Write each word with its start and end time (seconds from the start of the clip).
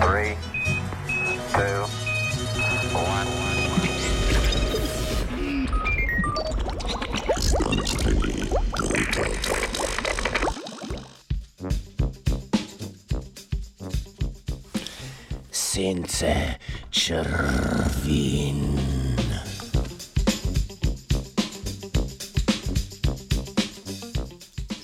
Three, 0.00 0.36
two, 1.52 1.82
one. 2.94 3.26
Sence 15.50 16.24
črvin. 16.90 18.78
Eh, 18.78 18.97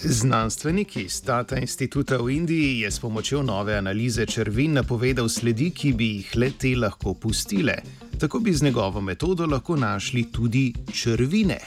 Znanstvenik 0.07 0.96
iz 0.96 1.23
Tata 1.23 1.57
instituta 1.57 2.16
v 2.16 2.30
Indiji 2.30 2.80
je 2.80 2.91
s 2.91 3.00
pomočjo 3.00 3.43
nove 3.43 3.77
analize 3.77 4.27
črvin 4.27 4.73
napovedal 4.73 5.29
sledi, 5.29 5.71
ki 5.71 5.93
bi 5.93 6.09
jih 6.16 6.34
le 6.36 6.50
te 6.58 6.75
lahko 6.77 7.14
pustile. 7.14 7.75
Tako 8.21 8.39
bi 8.39 8.53
z 8.53 8.63
njegovo 8.63 9.00
metodo 9.00 9.46
lahko 9.46 9.77
našli 9.77 10.27
tudi 10.32 10.75
črvine. 10.93 11.58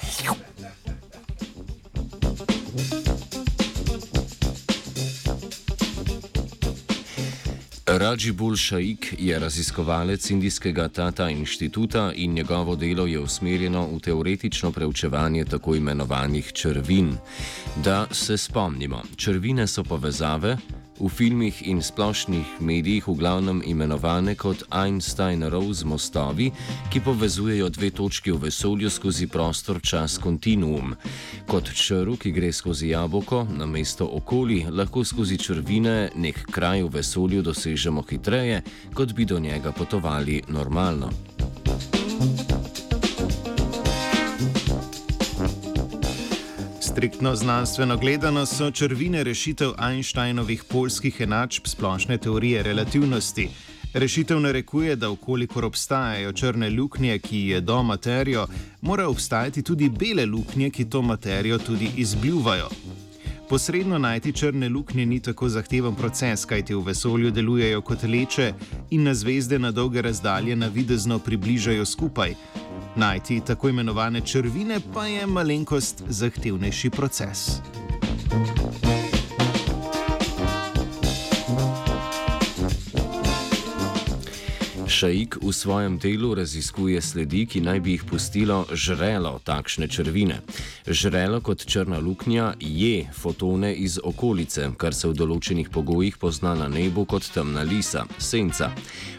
Rajibul 7.88 8.56
Shaik 8.56 9.16
je 9.20 9.40
raziskovalec 9.40 10.30
Indijskega 10.30 10.88
Tata 10.88 11.30
inštituta 11.30 12.12
in 12.16 12.34
njegovo 12.34 12.76
delo 12.76 13.06
je 13.08 13.20
usmerjeno 13.20 13.88
v 13.88 14.00
teoretično 14.00 14.72
preučevanje 14.72 15.46
tako 15.46 15.76
imenovanih 15.76 16.52
črvin. 16.54 17.16
Da 17.84 18.08
se 18.12 18.38
spomnimo, 18.38 19.02
črvine 19.16 19.68
so 19.68 19.84
povezave, 19.84 20.58
v 21.00 21.10
filmih 21.10 21.62
in 21.68 21.82
splošnih 21.82 22.58
medijih 22.60 23.08
v 23.08 23.16
glavnem 23.16 23.62
imenovane 23.66 24.36
kot 24.36 24.64
Einstein-Rose 24.70 25.86
mostovi, 25.86 26.52
ki 26.90 27.00
povezujejo 27.00 27.70
dve 27.70 27.90
točki 27.90 28.32
v 28.32 28.48
vesolju 28.48 28.90
skozi 28.90 29.28
prostor-čas 29.28 30.18
kontinuum. 30.24 30.96
Kot 31.48 31.72
črv, 31.74 32.18
ki 32.18 32.32
gre 32.32 32.52
skozi 32.54 32.90
jabolko, 32.90 33.46
na 33.58 33.66
mesto 33.66 34.06
okoli, 34.06 34.66
lahko 34.70 35.06
skozi 35.06 35.38
črvine 35.38 36.10
nek 36.16 36.46
kraj 36.52 36.84
v 36.84 36.94
vesolju 37.00 37.42
dosežemo 37.42 38.04
hitreje, 38.10 38.62
kot 38.94 39.14
bi 39.14 39.26
do 39.26 39.40
njega 39.40 39.72
potovali 39.72 40.42
normalno. 40.48 41.37
Striktno 46.98 47.36
znanstveno 47.36 47.98
gledano 47.98 48.46
so 48.46 48.72
črvine 48.72 49.24
rešitev 49.24 49.72
Einsteinovih 49.90 50.64
polskih 50.64 51.22
enačb 51.22 51.68
splošne 51.68 52.18
teorije 52.18 52.64
relativnosti. 52.64 53.50
Rešitev 53.94 54.40
narekuje, 54.40 54.96
da 54.96 55.10
ukolikor 55.10 55.66
obstajajo 55.66 56.34
črne 56.34 56.70
luknje, 56.70 57.20
ki 57.20 57.40
jedo 57.48 57.84
materijo, 57.84 58.48
mora 58.82 59.08
obstajati 59.08 59.62
tudi 59.64 59.90
bele 59.90 60.26
luknje, 60.26 60.70
ki 60.70 60.90
to 60.90 61.02
materijo 61.02 61.58
tudi 61.58 61.92
izbljuvajo. 61.98 62.70
Posredno 63.50 63.98
najti 63.98 64.34
črne 64.34 64.70
luknje 64.70 65.06
ni 65.06 65.20
tako 65.20 65.50
zahteven 65.50 65.96
proces, 65.96 66.46
kajti 66.46 66.76
v 66.76 66.82
vesolju 66.84 67.32
delujejo 67.32 67.82
kot 67.82 68.04
leče 68.04 68.54
in 68.90 69.04
na 69.04 69.14
zvezde 69.14 69.60
na 69.60 69.72
dolge 69.72 70.02
razdalje 70.02 70.56
navidezno 70.56 71.20
približajo 71.20 71.86
skupaj. 71.86 72.34
Najti 72.98 73.42
tako 73.46 73.70
imenovane 73.70 74.22
črvine 74.22 74.80
pa 74.94 75.06
je 75.06 75.28
malenkost 75.28 76.04
zahtevnejši 76.08 76.90
proces. 76.90 77.50
Šaik 84.88 85.44
v 85.44 85.52
svojem 85.52 85.98
delu 86.00 86.32
raziskuje 86.36 87.02
sledi, 87.02 87.44
ki 87.46 87.60
naj 87.60 87.80
bi 87.84 87.92
jih 87.92 88.04
pustilo 88.08 88.64
žrelo 88.72 89.36
takšne 89.44 89.88
črvine. 89.92 90.40
Žrelo 90.88 91.42
kot 91.44 91.66
črna 91.68 92.00
luknja 92.00 92.54
je 92.60 93.04
fotone 93.12 93.74
iz 93.76 94.00
okolice, 94.04 94.70
kar 94.80 94.96
se 94.96 95.12
v 95.12 95.18
določenih 95.20 95.68
pogojih 95.76 96.16
pozna 96.16 96.56
na 96.56 96.70
nebu 96.72 97.04
kot 97.04 97.28
temna 97.36 97.66
lisa, 97.68 98.06
senca. 98.18 98.72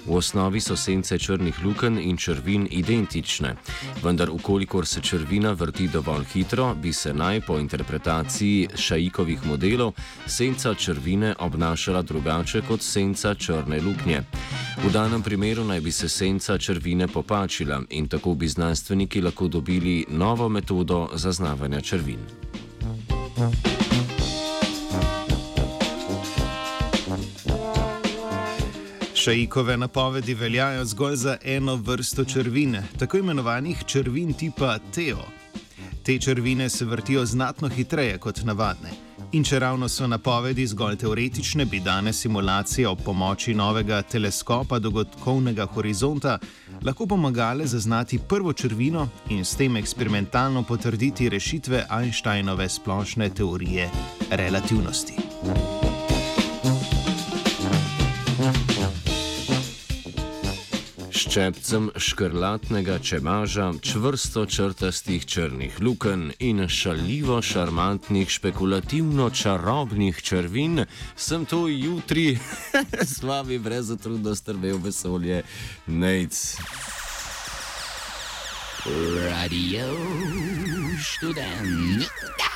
V 0.09 0.17
osnovi 0.17 0.61
so 0.65 0.73
sence 0.77 1.19
črnih 1.21 1.61
luken 1.61 2.01
in 2.01 2.17
črvin 2.17 2.65
identične, 2.71 3.53
vendar 4.01 4.33
ukolikor 4.33 4.89
se 4.89 5.05
črvina 5.05 5.53
vrti 5.53 5.91
dovolj 5.93 6.25
hitro, 6.33 6.73
bi 6.75 6.93
se 6.97 7.13
naj 7.13 7.45
po 7.45 7.59
interpretaciji 7.61 8.73
šaikovih 8.73 9.45
modelov 9.45 9.93
senca 10.27 10.73
črvine 10.75 11.35
obnašala 11.39 12.03
drugače 12.03 12.65
kot 12.65 12.81
senca 12.81 13.35
črne 13.35 13.85
luknje. 13.85 14.25
V 14.79 14.91
danem 14.93 15.23
primeru 15.23 15.65
naj 15.65 15.81
bi 15.81 15.93
se 15.93 16.09
senca 16.09 16.59
črvine 16.59 17.09
popačila 17.09 17.83
in 17.91 18.09
tako 18.09 18.35
bi 18.35 18.49
znanstveniki 18.49 19.21
lahko 19.21 19.49
dobili 19.49 20.05
novo 20.09 20.49
metodo 20.49 21.09
zaznavanja 21.15 21.81
črvin. 21.81 22.19
Šajikove 29.15 29.77
napovedi 29.77 30.35
veljajo 30.35 30.85
zgolj 30.85 31.17
za 31.17 31.37
eno 31.45 31.77
vrsto 31.77 32.25
črvin, 32.25 32.77
tako 32.99 33.19
imenovanih 33.19 33.85
črvin 33.87 34.33
tipa 34.33 34.79
Teo. 34.95 35.25
Te 36.03 36.19
črvine 36.19 36.69
se 36.69 36.85
vrtijo 36.85 37.27
znatno 37.27 37.69
hitreje 37.69 38.19
kot 38.19 38.41
navadne. 38.45 39.08
In 39.33 39.45
če 39.45 39.59
ravno 39.61 39.89
so 39.93 40.07
napovedi 40.09 40.65
zgolj 40.67 40.97
teoretične, 41.03 41.67
bi 41.69 41.83
danes 41.85 42.23
simulacije 42.25 42.89
ob 42.89 43.03
pomoči 43.05 43.53
novega 43.55 44.01
teleskopa 44.03 44.79
dogodkovnega 44.79 45.67
horizonta 45.75 46.39
lahko 46.85 47.07
pomagale 47.07 47.67
zaznati 47.67 48.19
prvo 48.19 48.53
črvino 48.53 49.09
in 49.29 49.45
s 49.45 49.57
tem 49.57 49.77
eksperimentalno 49.77 50.63
potrditi 50.63 51.29
rešitve 51.29 51.85
Einsteinove 51.91 52.69
splošne 52.69 53.29
teorije 53.31 53.91
relativnosti. 54.31 55.78
Ščepcem 61.19 61.89
škrlatnega 61.99 62.99
čemaža, 63.03 63.73
čvrsto 63.83 64.45
črtastih 64.47 65.25
črnih 65.27 65.81
luken 65.83 66.29
in 66.39 66.63
šaljivo 66.69 67.41
šarmantnih, 67.43 68.31
špekulativno 68.31 69.31
čarobnih 69.31 70.23
črvin, 70.23 70.85
sem 71.17 71.47
to 71.47 71.67
jutri 71.69 72.39
s 73.13 73.23
vami 73.23 73.59
brez 73.59 73.91
utrudno 73.91 74.35
strvel 74.35 74.79
vesolje, 74.79 75.43
nec. 75.87 76.57
Radio 79.19 79.91
študent. 81.03 82.48